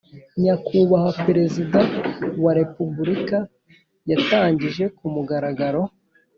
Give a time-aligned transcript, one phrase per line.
[0.43, 1.79] nyakubahwa perezida
[2.43, 3.37] wa repubulika
[4.09, 5.81] yatangije ku mugaragaro